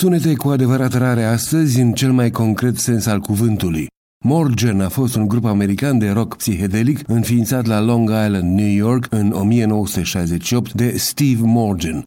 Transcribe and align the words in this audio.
Sunete 0.00 0.34
cu 0.34 0.48
adevărat 0.48 0.92
rare 0.92 1.24
astăzi 1.24 1.80
în 1.80 1.92
cel 1.92 2.12
mai 2.12 2.30
concret 2.30 2.76
sens 2.76 3.06
al 3.06 3.20
cuvântului. 3.20 3.86
Morgan 4.24 4.80
a 4.80 4.88
fost 4.88 5.14
un 5.14 5.28
grup 5.28 5.44
american 5.44 5.98
de 5.98 6.10
rock 6.10 6.36
psihedelic 6.36 7.00
înființat 7.06 7.66
la 7.66 7.80
Long 7.80 8.08
Island, 8.08 8.58
New 8.58 8.74
York 8.74 9.06
în 9.10 9.30
1968 9.30 10.72
de 10.72 10.96
Steve 10.96 11.40
Morgan. 11.42 12.02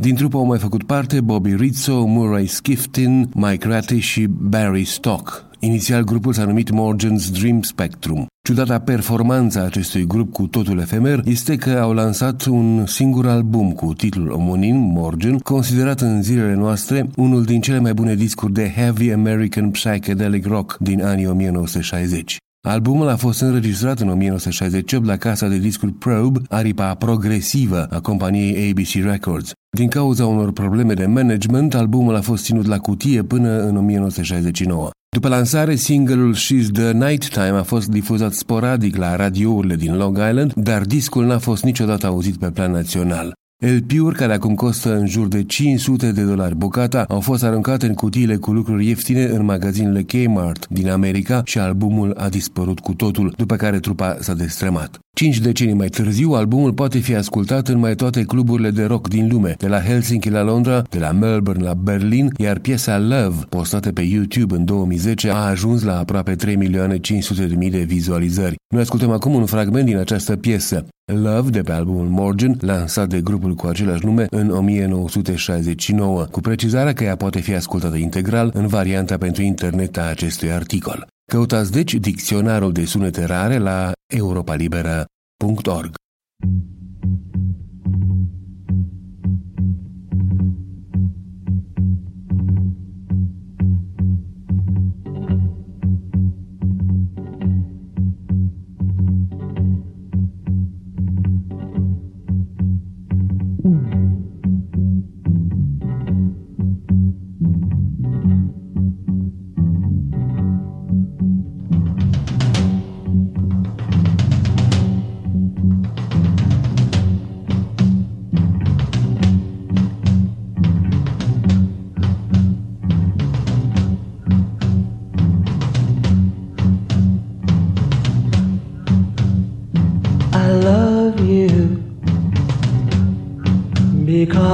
Din 0.00 0.14
trupă 0.14 0.36
au 0.36 0.44
mai 0.44 0.58
făcut 0.58 0.82
parte 0.82 1.20
Bobby 1.20 1.54
Rizzo, 1.54 2.06
Murray 2.06 2.46
Skiftin, 2.46 3.30
Mike 3.34 3.68
Ratty 3.68 3.98
și 3.98 4.26
Barry 4.26 4.84
Stock. 4.84 5.44
Inițial 5.58 6.04
grupul 6.04 6.32
s-a 6.32 6.44
numit 6.44 6.70
Morgan's 6.70 7.30
Dream 7.32 7.62
Spectrum. 7.62 8.26
Ciudata 8.42 8.78
performanța 8.78 9.62
acestui 9.62 10.06
grup 10.06 10.32
cu 10.32 10.46
totul 10.46 10.78
efemer 10.78 11.20
este 11.24 11.56
că 11.56 11.70
au 11.70 11.92
lansat 11.92 12.44
un 12.44 12.86
singur 12.86 13.26
album 13.26 13.72
cu 13.72 13.92
titlul 13.94 14.30
omonim, 14.30 14.76
Morgan, 14.76 15.38
considerat 15.38 16.00
în 16.00 16.22
zilele 16.22 16.54
noastre 16.54 17.06
unul 17.16 17.44
din 17.44 17.60
cele 17.60 17.78
mai 17.78 17.94
bune 17.94 18.14
discuri 18.14 18.52
de 18.52 18.72
heavy 18.76 19.12
American 19.12 19.70
psychedelic 19.70 20.46
rock 20.46 20.76
din 20.80 21.02
anii 21.02 21.26
1960. 21.26 22.36
Albumul 22.68 23.08
a 23.08 23.16
fost 23.16 23.40
înregistrat 23.40 24.00
în 24.00 24.08
1968 24.08 25.06
la 25.06 25.16
casa 25.16 25.48
de 25.48 25.58
discuri 25.58 25.92
Probe, 25.92 26.40
aripa 26.48 26.94
progresivă 26.94 27.86
a 27.90 28.00
companiei 28.00 28.70
ABC 28.70 29.04
Records. 29.04 29.52
Din 29.76 29.88
cauza 29.88 30.26
unor 30.26 30.52
probleme 30.52 30.94
de 30.94 31.06
management, 31.06 31.74
albumul 31.74 32.14
a 32.14 32.20
fost 32.20 32.44
ținut 32.44 32.66
la 32.66 32.78
cutie 32.78 33.22
până 33.22 33.62
în 33.62 33.76
1969. 33.76 34.90
După 35.08 35.28
lansare, 35.28 35.74
singlul 35.74 36.34
She's 36.34 36.72
the 36.72 36.92
Nighttime 36.92 37.58
a 37.58 37.62
fost 37.62 37.88
difuzat 37.88 38.32
sporadic 38.32 38.96
la 38.96 39.16
radiourile 39.16 39.76
din 39.76 39.96
Long 39.96 40.16
Island, 40.16 40.52
dar 40.52 40.82
discul 40.82 41.26
n-a 41.26 41.38
fost 41.38 41.64
niciodată 41.64 42.06
auzit 42.06 42.36
pe 42.36 42.50
plan 42.50 42.70
național. 42.70 43.32
LP-uri 43.64 44.16
care 44.16 44.32
acum 44.32 44.54
costă 44.54 44.96
în 44.96 45.06
jur 45.06 45.28
de 45.28 45.44
500 45.44 46.12
de 46.12 46.22
dolari 46.22 46.56
bucata 46.56 47.04
au 47.08 47.20
fost 47.20 47.44
aruncate 47.44 47.86
în 47.86 47.94
cutiile 47.94 48.36
cu 48.36 48.52
lucruri 48.52 48.86
ieftine 48.86 49.24
în 49.24 49.44
magazinele 49.44 50.02
Kmart 50.02 50.68
din 50.68 50.88
America 50.88 51.42
și 51.44 51.58
albumul 51.58 52.14
a 52.16 52.28
dispărut 52.28 52.80
cu 52.80 52.94
totul, 52.94 53.34
după 53.36 53.56
care 53.56 53.78
trupa 53.78 54.16
s-a 54.20 54.34
destrămat. 54.34 54.98
Cinci 55.14 55.38
decenii 55.38 55.74
mai 55.74 55.88
târziu, 55.88 56.30
albumul 56.32 56.72
poate 56.72 56.98
fi 56.98 57.14
ascultat 57.14 57.68
în 57.68 57.78
mai 57.78 57.94
toate 57.94 58.22
cluburile 58.22 58.70
de 58.70 58.84
rock 58.84 59.08
din 59.08 59.28
lume, 59.28 59.54
de 59.58 59.68
la 59.68 59.80
Helsinki 59.80 60.30
la 60.30 60.42
Londra, 60.42 60.82
de 60.90 60.98
la 60.98 61.12
Melbourne 61.12 61.64
la 61.64 61.74
Berlin, 61.74 62.32
iar 62.36 62.58
piesa 62.58 62.98
Love, 62.98 63.36
postată 63.48 63.92
pe 63.92 64.02
YouTube 64.02 64.54
în 64.54 64.64
2010, 64.64 65.30
a 65.30 65.36
ajuns 65.36 65.82
la 65.82 65.98
aproape 65.98 66.34
3 66.34 66.56
milioane 66.56 66.98
500 66.98 67.46
de 67.46 67.54
mii 67.54 67.70
de 67.70 67.82
vizualizări. 67.82 68.56
Noi 68.74 68.82
ascultăm 68.82 69.10
acum 69.10 69.34
un 69.34 69.46
fragment 69.46 69.86
din 69.86 69.96
această 69.96 70.36
piesă. 70.36 70.86
Love 71.04 71.50
de 71.50 71.60
pe 71.60 71.72
albumul 71.72 72.08
Morgan, 72.08 72.56
lansat 72.60 73.08
de 73.08 73.20
grupul 73.20 73.54
cu 73.54 73.66
același 73.66 74.04
nume 74.04 74.26
în 74.30 74.50
1969, 74.50 76.24
cu 76.24 76.40
precizarea 76.40 76.92
că 76.92 77.04
ea 77.04 77.16
poate 77.16 77.40
fi 77.40 77.54
ascultată 77.54 77.96
integral 77.96 78.50
în 78.54 78.66
varianta 78.66 79.18
pentru 79.18 79.42
internet 79.42 79.96
a 79.96 80.08
acestui 80.08 80.52
articol. 80.52 81.06
Căutați 81.32 81.72
deci 81.72 81.94
dicționarul 81.94 82.72
de 82.72 82.84
sunete 82.84 83.24
rare 83.24 83.58
la 83.58 83.92
europalibera.org. 84.14 85.94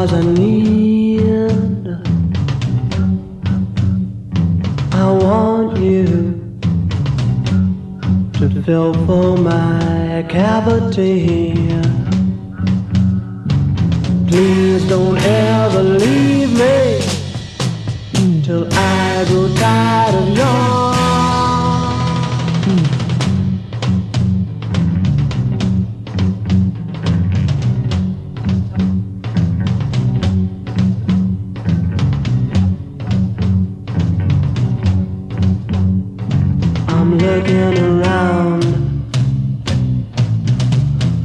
because 0.00 0.12
I 0.12 0.22
need. 0.32 1.88
I 4.92 5.10
want 5.10 5.76
you 5.78 6.06
to 8.34 8.62
fill 8.62 8.94
for 9.06 9.36
my 9.36 10.24
cavity. 10.28 11.47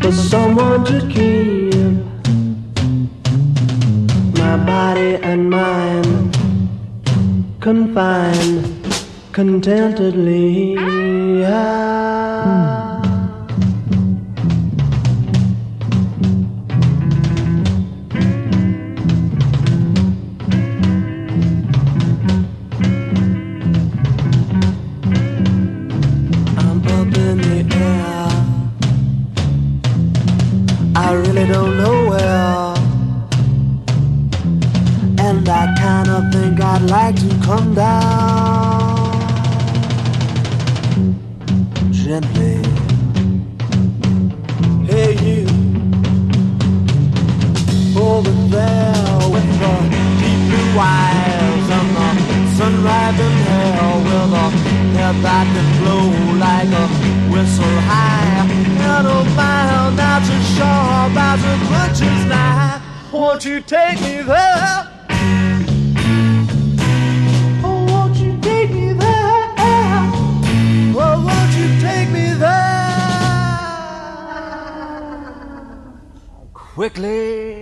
For 0.03 0.11
someone 0.11 0.83
to 0.83 0.99
keep 1.07 1.95
my 4.37 4.57
body 4.65 5.15
and 5.23 5.49
mind 5.49 6.33
confined 7.61 8.65
contentedly. 9.31 10.75
Ah. 11.47 12.82
Won't 63.43 63.55
you 63.55 63.61
take 63.61 63.99
me 63.99 64.21
there? 64.21 64.87
Oh, 67.61 67.85
won't 67.89 68.15
you 68.15 68.39
take 68.39 68.71
me 68.71 68.93
there? 68.93 69.43
Oh, 70.95 71.21
won't 71.27 71.53
you 71.57 71.67
take 71.81 72.09
me 72.09 72.35
there? 72.39 72.93
Quickly. 76.53 77.52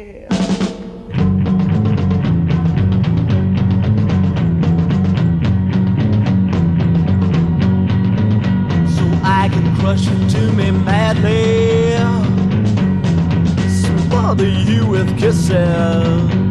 yourself. 15.32 16.51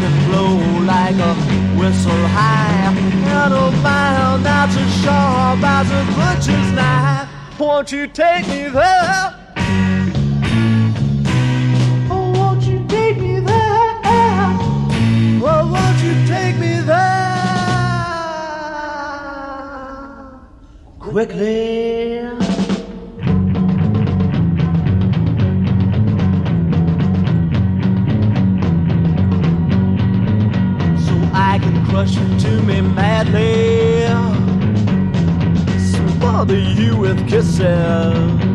To 0.00 0.10
blow 0.26 0.54
like 0.84 1.16
a 1.16 1.34
whistle 1.78 2.26
high. 2.28 2.68
And 3.40 3.54
a 3.54 3.70
mile 3.82 4.38
not 4.38 4.68
as 4.68 5.02
sharp 5.02 5.62
as 5.62 5.90
a 5.90 6.02
butcher's 6.16 6.72
knife. 6.72 7.28
Won't 7.58 7.90
you 7.92 8.06
take 8.06 8.46
me 8.48 8.68
there? 8.68 9.34
Oh, 12.10 12.32
won't 12.36 12.62
you 12.64 12.86
take 12.86 13.18
me 13.18 13.40
there? 13.40 14.00
Oh, 15.50 15.68
won't 15.72 16.00
you 16.02 16.14
take 16.26 16.56
me 16.58 16.80
there? 16.80 17.18
Quickly. 21.00 22.37
Madly. 33.24 34.06
Smother 35.78 36.58
you 36.58 36.96
with 36.96 37.28
kisses. 37.28 38.47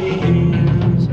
Cavities. 0.00 1.08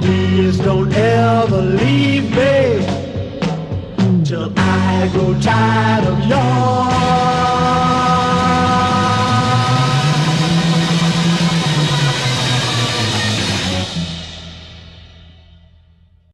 Please 0.00 0.58
don't 0.58 0.92
ever 0.92 1.62
leave 1.62 2.30
me 2.30 2.84
till 4.24 4.52
I 4.56 5.08
grow 5.12 5.38
tired 5.40 6.04
of 6.06 6.18
your 6.26 6.89